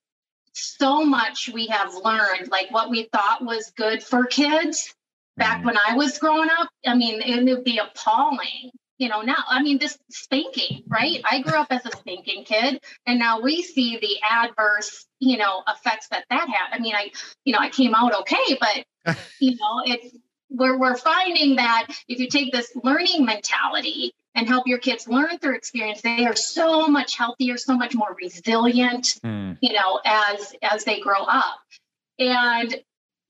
[0.53, 4.95] so much we have learned, like what we thought was good for kids
[5.37, 5.69] back mm-hmm.
[5.69, 6.69] when I was growing up.
[6.87, 8.71] I mean, it would be appalling.
[9.01, 11.23] You know, now, I mean, this spanking, right?
[11.25, 15.63] I grew up as a spanking kid, and now we see the adverse, you know,
[15.67, 16.77] effects that that had.
[16.77, 17.11] I mean, I,
[17.45, 20.15] you know, I came out okay, but, you know, it's,
[20.51, 25.39] we're, we're finding that if you take this learning mentality and help your kids learn
[25.39, 29.59] through experience they are so much healthier so much more resilient mm.
[29.61, 31.59] you know as as they grow up
[32.19, 32.77] and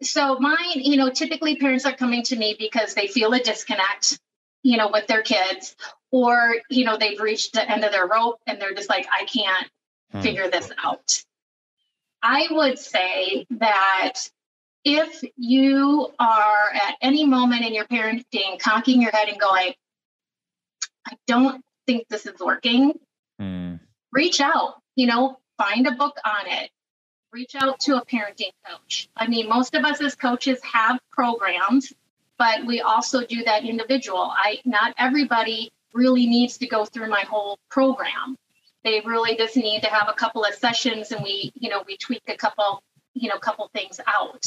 [0.02, 4.18] so mine you know typically parents are coming to me because they feel a disconnect
[4.62, 5.76] you know with their kids
[6.10, 9.24] or you know they've reached the end of their rope and they're just like i
[9.24, 9.68] can't
[10.14, 10.22] mm.
[10.22, 11.22] figure this out
[12.22, 14.14] i would say that
[14.84, 19.74] if you are at any moment in your parenting cocking your head and going
[21.06, 22.92] I don't think this is working,
[23.40, 23.80] mm.
[24.12, 26.70] reach out, you know, find a book on it,
[27.32, 29.08] reach out to a parenting coach.
[29.16, 31.92] I mean, most of us as coaches have programs,
[32.40, 34.32] but we also do that individual.
[34.34, 38.34] I not everybody really needs to go through my whole program.
[38.82, 41.98] They really just need to have a couple of sessions and we, you know, we
[41.98, 44.42] tweak a couple, you know, couple things out.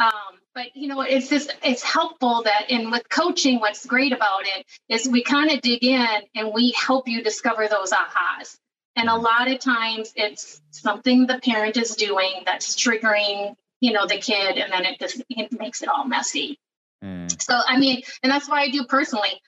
[0.00, 4.42] Um, but you know, it's just it's helpful that and with coaching, what's great about
[4.46, 8.56] it is we kind of dig in and we help you discover those ahas.
[8.96, 14.04] And a lot of times it's something the parent is doing that's triggering, you know,
[14.08, 16.58] the kid, and then it just it makes it all messy.
[17.04, 17.42] Mm.
[17.42, 19.40] So I mean, and that's why I do personally.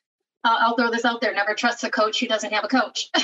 [0.45, 3.11] Uh, I'll throw this out there: never trust a coach who doesn't have a coach.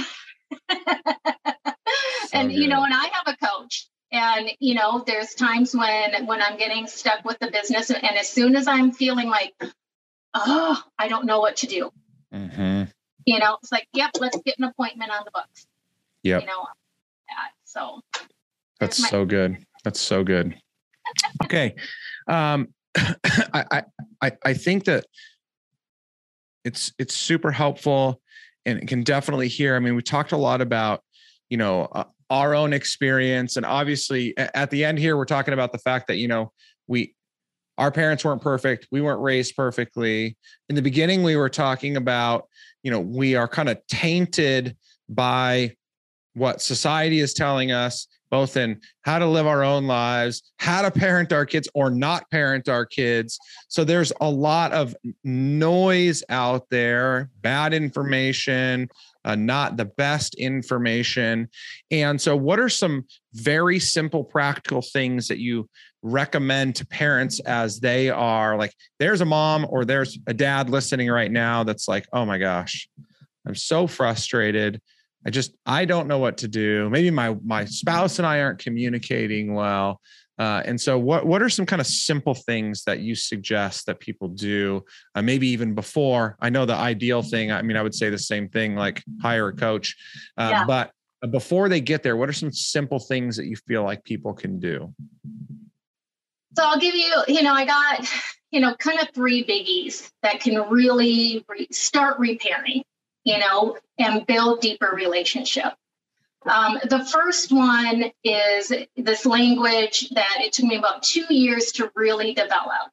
[2.32, 2.58] and good.
[2.58, 6.56] you know, and I have a coach, and you know there's times when when i'm
[6.56, 9.54] getting stuck with the business and as soon as i'm feeling like
[10.34, 11.90] oh i don't know what to do
[12.32, 12.84] mm-hmm.
[13.24, 15.66] you know it's like yep let's get an appointment on the books
[16.22, 16.66] yeah you know
[17.64, 18.00] so
[18.78, 20.54] that's my- so good that's so good
[21.44, 21.74] okay
[22.28, 23.82] um I, I
[24.22, 25.04] i think that
[26.64, 28.20] it's it's super helpful
[28.64, 29.76] and it can definitely hear.
[29.76, 31.02] I mean we talked a lot about
[31.48, 35.72] you know uh, our own experience and obviously at the end here we're talking about
[35.72, 36.52] the fact that you know
[36.86, 37.14] we
[37.78, 38.86] our parents weren't perfect.
[38.92, 40.36] We weren't raised perfectly.
[40.68, 42.48] In the beginning we were talking about
[42.82, 44.76] you know we are kind of tainted
[45.08, 45.74] by
[46.34, 50.90] what society is telling us both in how to live our own lives, how to
[50.90, 53.38] parent our kids or not parent our kids.
[53.68, 58.88] So there's a lot of noise out there, bad information,
[59.26, 61.50] uh, not the best information.
[61.90, 65.68] And so, what are some very simple, practical things that you
[66.00, 71.10] recommend to parents as they are like, there's a mom or there's a dad listening
[71.10, 72.88] right now that's like, oh my gosh,
[73.46, 74.80] I'm so frustrated.
[75.26, 76.88] I just I don't know what to do.
[76.90, 80.00] Maybe my my spouse and I aren't communicating well.
[80.38, 84.00] Uh, and so, what what are some kind of simple things that you suggest that
[84.00, 84.82] people do?
[85.14, 86.36] Uh, maybe even before.
[86.40, 87.52] I know the ideal thing.
[87.52, 89.94] I mean, I would say the same thing, like hire a coach.
[90.36, 90.64] Uh, yeah.
[90.66, 90.90] But
[91.30, 94.58] before they get there, what are some simple things that you feel like people can
[94.58, 94.92] do?
[96.56, 97.14] So I'll give you.
[97.28, 98.08] You know, I got
[98.50, 102.82] you know kind of three biggies that can really re- start repairing
[103.24, 105.72] you know, and build deeper relationship.
[106.44, 111.90] Um, the first one is this language that it took me about two years to
[111.94, 112.90] really develop.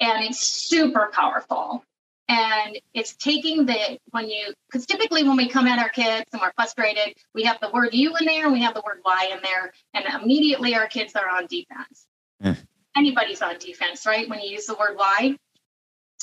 [0.00, 1.84] And it's super powerful.
[2.28, 6.40] And it's taking the, when you, because typically when we come at our kids and
[6.40, 9.30] we're frustrated, we have the word you in there and we have the word why
[9.32, 9.72] in there.
[9.94, 12.06] And immediately our kids are on defense.
[12.42, 12.56] Mm.
[12.96, 14.28] Anybody's on defense, right?
[14.28, 15.36] When you use the word why.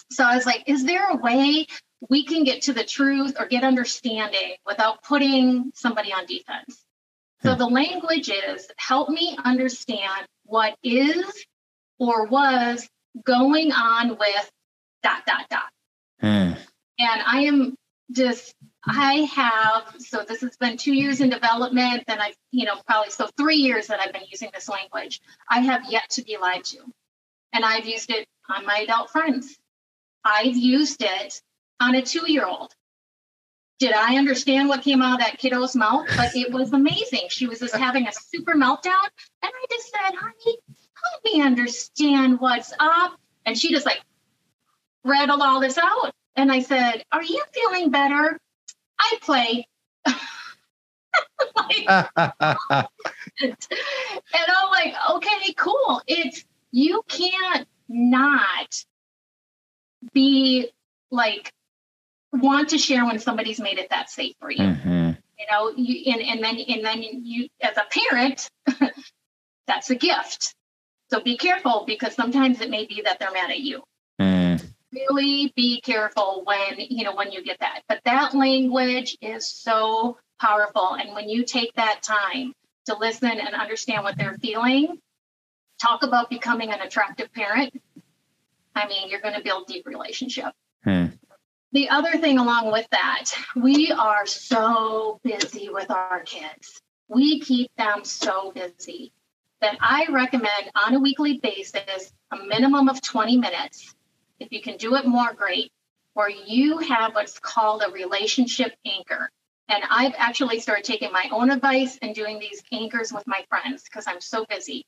[0.09, 1.67] So I was like, is there a way
[2.09, 6.83] we can get to the truth or get understanding without putting somebody on defense.
[7.43, 7.59] So hmm.
[7.59, 11.45] the language is help me understand what is
[11.99, 12.87] or was
[13.23, 14.51] going on with
[15.03, 15.69] dot dot dot.
[16.19, 16.53] Hmm.
[16.99, 17.75] And I am
[18.11, 18.53] just
[18.85, 23.11] I have so this has been two years in development, and I've you know probably
[23.11, 25.19] so three years that I've been using this language.
[25.49, 26.79] I have yet to be lied to,
[27.53, 29.57] and I've used it on my adult friends.
[30.27, 31.41] I've used it
[31.79, 32.73] on a two-year-old.
[33.79, 36.07] Did I understand what came out of that kiddo's mouth?
[36.17, 37.27] But it was amazing.
[37.29, 39.07] She was just having a super meltdown,
[39.43, 40.57] and I just said, "Honey,
[41.03, 44.01] help me understand what's up." And she just like
[45.07, 46.11] rattled all this out.
[46.35, 48.39] And I said, Are you feeling better?
[48.99, 49.67] I play.
[51.55, 53.55] like, and
[54.47, 56.01] I'm like, okay, cool.
[56.07, 58.83] It's you can't not
[60.13, 60.69] be
[61.11, 61.51] like
[62.33, 64.59] want to share when somebody's made it that safe for you.
[64.59, 65.11] Mm-hmm.
[65.39, 68.49] You know, you and, and then and then you as a parent,
[69.67, 70.53] that's a gift.
[71.09, 73.83] So be careful because sometimes it may be that they're mad at you
[74.93, 80.17] really be careful when you know when you get that but that language is so
[80.39, 82.53] powerful and when you take that time
[82.85, 84.97] to listen and understand what they're feeling
[85.81, 87.73] talk about becoming an attractive parent
[88.77, 90.53] i mean you're going to build deep relationship
[90.83, 91.05] hmm.
[91.71, 97.69] the other thing along with that we are so busy with our kids we keep
[97.77, 99.11] them so busy
[99.61, 103.95] that i recommend on a weekly basis a minimum of 20 minutes
[104.39, 105.71] if you can do it more, great.
[106.15, 109.29] Or you have what's called a relationship anchor.
[109.69, 113.83] And I've actually started taking my own advice and doing these anchors with my friends
[113.83, 114.85] because I'm so busy.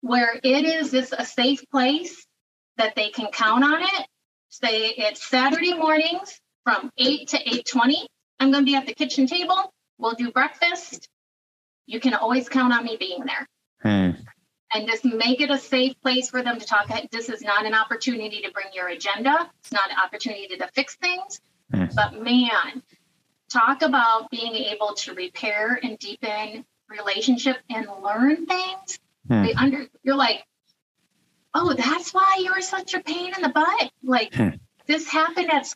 [0.00, 2.26] Where it is this a safe place
[2.80, 4.06] that they can count on it.
[4.48, 8.06] Say it's Saturday mornings from 8 to 8:20.
[8.40, 9.72] I'm going to be at the kitchen table.
[9.98, 11.08] We'll do breakfast.
[11.86, 13.46] You can always count on me being there.
[13.82, 14.22] Hmm
[14.72, 16.90] and just make it a safe place for them to talk.
[17.10, 19.50] This is not an opportunity to bring your agenda.
[19.60, 21.40] It's not an opportunity to fix things.
[21.72, 21.94] Mm.
[21.94, 22.82] But man,
[23.50, 28.98] talk about being able to repair and deepen relationship and learn things.
[29.28, 29.46] Mm.
[29.46, 30.44] They under you're like,
[31.54, 33.90] oh, that's why you were such a pain in the butt.
[34.02, 34.58] Like mm.
[34.86, 35.72] this happened at.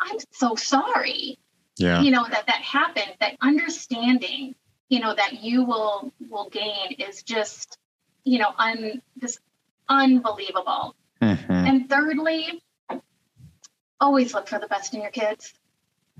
[0.00, 1.38] I'm so sorry.
[1.76, 2.02] Yeah.
[2.02, 3.14] You know that that happened.
[3.20, 4.54] That understanding,
[4.88, 7.78] you know, that you will will gain is just
[8.24, 9.40] you know, un, just
[9.88, 10.94] unbelievable.
[11.20, 11.52] Mm-hmm.
[11.52, 12.62] And thirdly,
[14.00, 15.52] always look for the best in your kids.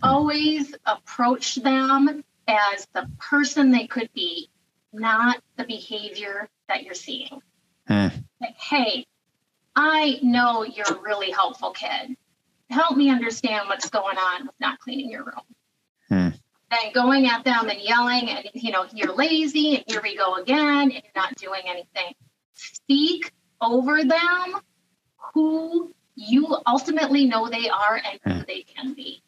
[0.03, 0.09] Mm-hmm.
[0.09, 4.51] Always approach them as the person they could be,
[4.93, 7.41] not the behavior that you're seeing.
[7.89, 8.22] Mm.
[8.43, 9.07] Like, hey,
[9.75, 12.17] I know you're a really helpful kid.
[12.69, 15.45] Help me understand what's going on with not cleaning your room.
[16.11, 16.39] Mm
[16.73, 20.37] and going at them and yelling and you know you're lazy and here we go
[20.37, 22.15] again and you're not doing anything
[22.55, 24.61] speak over them
[25.35, 28.47] who you ultimately know they are and who hmm.
[28.47, 29.23] they can be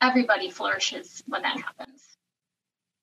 [0.00, 2.16] everybody flourishes when that happens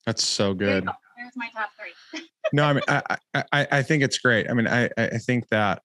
[0.06, 3.18] that's so good there's my top three no i mean I,
[3.52, 5.82] I i think it's great i mean i i think that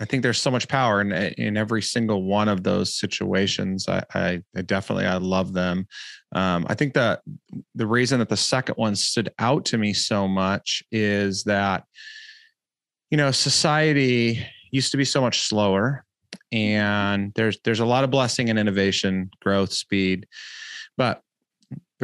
[0.00, 3.88] I think there's so much power in in every single one of those situations.
[3.88, 5.86] I, I, I definitely I love them.
[6.34, 7.20] Um, I think that
[7.74, 11.84] the reason that the second one stood out to me so much is that
[13.10, 16.04] you know society used to be so much slower,
[16.50, 20.26] and there's there's a lot of blessing and innovation, growth, speed,
[20.96, 21.22] but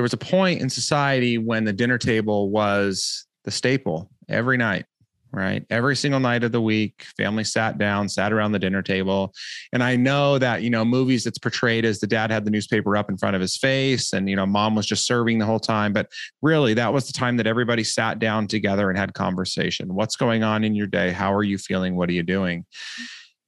[0.00, 4.86] there was a point in society when the dinner table was the staple every night
[5.32, 5.64] right?
[5.70, 9.32] Every single night of the week, family sat down, sat around the dinner table.
[9.72, 12.96] And I know that, you know, movies that's portrayed as the dad had the newspaper
[12.96, 15.60] up in front of his face and, you know, mom was just serving the whole
[15.60, 15.92] time.
[15.92, 16.08] But
[16.42, 19.94] really, that was the time that everybody sat down together and had conversation.
[19.94, 21.12] What's going on in your day?
[21.12, 21.94] How are you feeling?
[21.94, 22.66] What are you doing?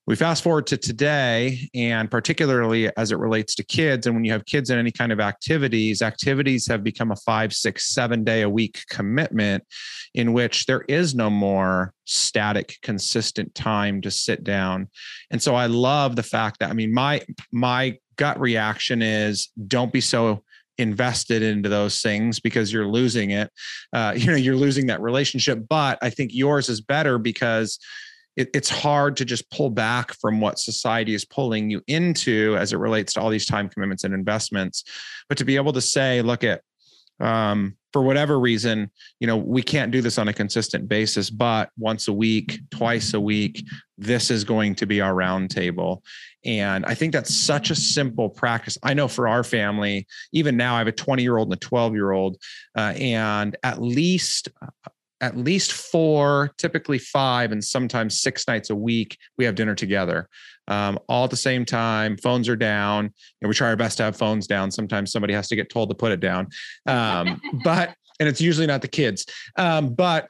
[0.07, 4.33] We fast forward to today and particularly as it relates to kids and when you
[4.33, 8.43] have kids in any kind of activities activities have become a five six seven day
[8.43, 9.65] a week commitment
[10.15, 14.89] in which there is no more static consistent time to sit down.
[15.31, 17.23] And so i love the fact that i mean my
[17.53, 20.43] my gut reaction is don't be so
[20.79, 23.51] invested into those things because you're losing it.
[23.93, 27.79] Uh, you know you're losing that relationship but i think yours is better because
[28.37, 32.73] it, it's hard to just pull back from what society is pulling you into as
[32.73, 34.85] it relates to all these time commitments and investments
[35.29, 36.63] but to be able to say look at
[37.21, 41.71] um, for whatever reason you know we can't do this on a consistent basis but
[41.79, 43.65] once a week twice a week
[43.99, 46.03] this is going to be our roundtable
[46.45, 48.77] and i think that's such a simple practice.
[48.83, 51.61] I know for our family even now i have a 20 year old and a
[51.61, 52.39] 12 year old
[52.77, 54.49] uh, and at least
[55.23, 59.17] at least four, typically five, and sometimes six nights a week.
[59.39, 60.29] We have dinner together,
[60.69, 62.17] um, all at the same time.
[62.19, 64.71] Phones are down, and we try our best to have phones down.
[64.71, 66.49] Sometimes somebody has to get told to put it down,
[66.87, 69.25] um, but and it's usually not the kids.
[69.57, 70.27] Um, but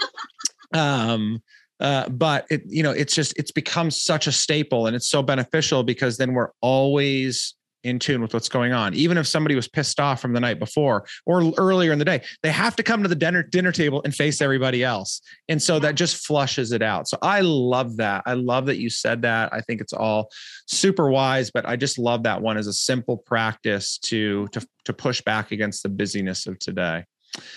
[0.75, 1.43] um,
[1.81, 5.23] uh, but it you know it's just it's become such a staple, and it's so
[5.23, 7.55] beneficial because then we're always
[7.85, 8.95] in tune with what's going on.
[8.95, 12.23] Even if somebody was pissed off from the night before or earlier in the day,
[12.43, 15.21] they have to come to the dinner dinner table and face everybody else.
[15.49, 17.09] And so that just flushes it out.
[17.09, 18.23] So I love that.
[18.27, 19.53] I love that you said that.
[19.53, 20.31] I think it's all
[20.67, 24.93] super wise, but I just love that one as a simple practice to to to
[24.93, 27.05] push back against the busyness of today.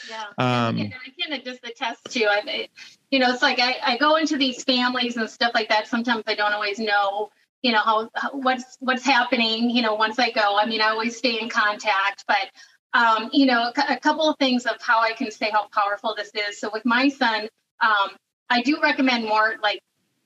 [0.09, 2.25] Yeah, um, I can just attest to.
[2.25, 2.69] I,
[3.09, 5.87] you know, it's like I, I go into these families and stuff like that.
[5.87, 7.29] Sometimes I don't always know
[7.65, 10.55] you know how, what's what's happening you know once i go.
[10.55, 12.45] I mean i always stay in contact but
[12.93, 16.13] um, you know a, a, couple of things of how i can say how powerful
[16.15, 16.59] this is.
[16.59, 17.49] So with my son
[17.81, 18.09] um,
[18.51, 19.79] i do recommend more like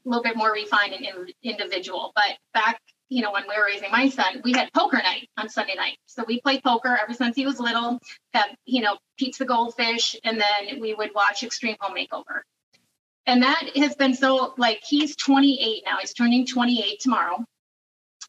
[0.06, 2.12] a little bit more refined and in, individual.
[2.14, 5.48] But back you know when we were raising my son we had poker night on
[5.48, 5.98] sunday night.
[6.08, 8.00] So we played poker ever since he was little
[8.34, 12.42] had you know pizza goldfish and then we would watch extreme home makeover
[13.26, 15.98] and that has been so like he's 28 now.
[16.00, 17.46] He's turning 28 tomorrow.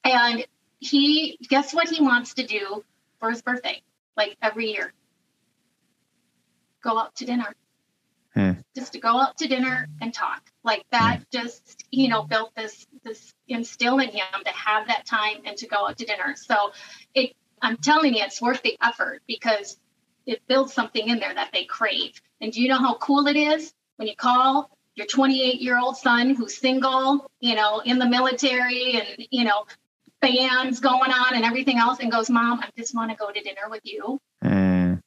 [0.04, 0.46] And
[0.78, 2.84] he guess what he wants to do
[3.18, 3.82] for his birthday?
[4.16, 4.92] Like every year.
[6.82, 7.54] Go out to dinner.
[8.34, 8.52] Hmm.
[8.76, 10.42] just to go out to dinner and talk.
[10.62, 11.22] Like that hmm.
[11.32, 15.66] just you know built this this instill in him to have that time and to
[15.66, 16.34] go out to dinner.
[16.36, 16.70] So
[17.14, 19.78] it i'm telling you it's worth the effort because
[20.26, 22.20] it builds something in there that they crave.
[22.40, 23.72] And do you know how cool it is?
[23.96, 24.70] When you call
[25.00, 29.64] your 28 year old son who's single, you know, in the military and, you know,
[30.20, 33.40] bands going on and everything else and goes, Mom, I just want to go to
[33.40, 34.20] dinner with you.
[34.44, 35.00] Mm.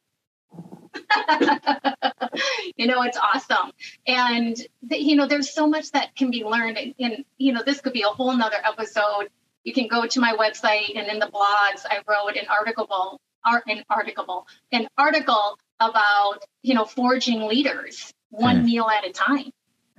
[2.76, 3.72] you know, it's awesome.
[4.08, 4.58] And,
[4.90, 6.96] you know, there's so much that can be learned.
[6.98, 9.30] And, you know, this could be a whole nother episode.
[9.64, 13.84] You can go to my website and in the blogs, I wrote an article, an
[13.92, 18.66] article, an article about, you know, forging leaders one mm.
[18.66, 19.52] meal at a time.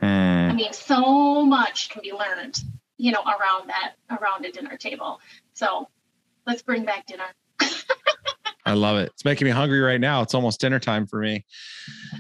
[0.03, 0.51] Mm.
[0.51, 2.61] I mean, so much can be learned,
[2.97, 5.21] you know, around that, around a dinner table.
[5.53, 5.89] So
[6.47, 7.25] let's bring back dinner.
[8.67, 9.11] I love it.
[9.13, 10.23] It's making me hungry right now.
[10.23, 11.45] It's almost dinner time for me.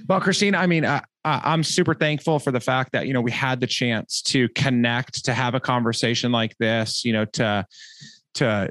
[0.08, 3.30] Well, Christine, I mean, I, I'm super thankful for the fact that, you know, we
[3.30, 7.64] had the chance to connect, to have a conversation like this, you know, to,
[8.34, 8.70] to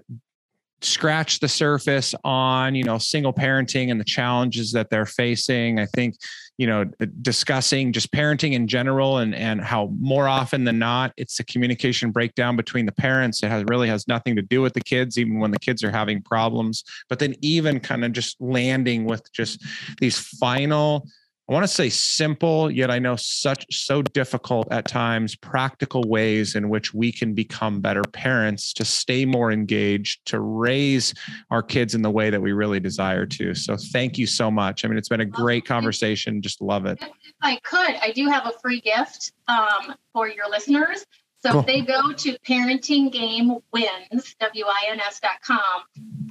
[0.83, 5.79] scratch the surface on you know single parenting and the challenges that they're facing.
[5.79, 6.15] I think
[6.57, 6.85] you know
[7.21, 12.11] discussing just parenting in general and and how more often than not it's a communication
[12.11, 13.43] breakdown between the parents.
[13.43, 15.91] It has really has nothing to do with the kids even when the kids are
[15.91, 19.63] having problems but then even kind of just landing with just
[19.99, 21.07] these final
[21.49, 26.55] I want to say simple, yet I know such so difficult at times, practical ways
[26.55, 31.13] in which we can become better parents to stay more engaged, to raise
[31.51, 33.53] our kids in the way that we really desire to.
[33.55, 34.85] So thank you so much.
[34.85, 36.41] I mean, it's been a great conversation.
[36.41, 36.99] Just love it.
[37.01, 41.05] If I could, I do have a free gift um, for your listeners.
[41.39, 41.59] So cool.
[41.59, 45.59] if they go to parentinggamewins, W-I-N-S.com,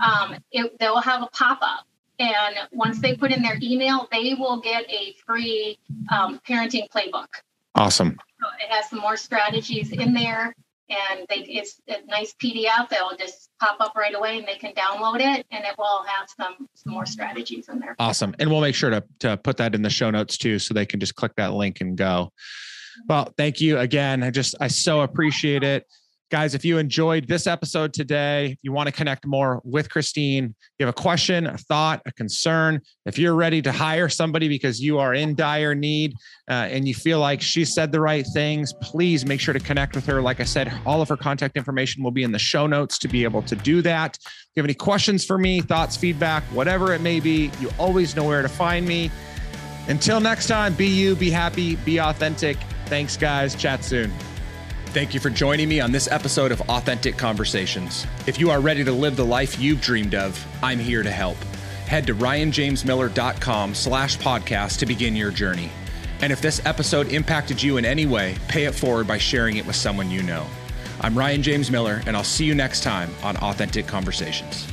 [0.03, 1.85] um, it, they'll have a pop-up
[2.19, 5.79] and once they put in their email, they will get a free
[6.11, 7.29] um, parenting playbook.
[7.75, 8.17] Awesome.
[8.41, 10.55] So it has some more strategies in there,
[10.91, 14.57] and they, it's a nice PDF that will just pop up right away, and they
[14.57, 17.97] can download it, and it will have some, some more strategies in there.
[17.99, 18.35] Awesome.
[18.39, 20.87] And we'll make sure to, to put that in the show notes too, so they
[20.87, 22.31] can just click that link and go.
[23.09, 24.23] Well, thank you again.
[24.23, 25.87] I just, I so appreciate it.
[26.33, 30.87] Guys, if you enjoyed this episode today, you want to connect more with Christine, you
[30.87, 34.99] have a question, a thought, a concern, if you're ready to hire somebody because you
[34.99, 36.15] are in dire need
[36.49, 39.95] uh, and you feel like she said the right things, please make sure to connect
[39.95, 40.23] with her.
[40.23, 43.09] Like I said, all of her contact information will be in the show notes to
[43.09, 44.17] be able to do that.
[44.17, 48.17] If you have any questions for me, thoughts, feedback, whatever it may be, you always
[48.17, 49.11] know where to find me.
[49.87, 52.57] Until next time, be you, be happy, be authentic.
[52.87, 53.55] Thanks, guys.
[53.55, 54.11] Chat soon.
[54.93, 58.07] Thank you for joining me on this episode of Authentic Conversations.
[58.27, 61.39] If you are ready to live the life you've dreamed of, I'm here to help.
[61.87, 65.71] Head to ryanjamesmiller.com slash podcast to begin your journey.
[66.21, 69.67] And if this episode impacted you in any way, pay it forward by sharing it
[69.67, 70.47] with someone you know.
[71.01, 74.72] I'm Ryan James Miller, and I'll see you next time on Authentic Conversations.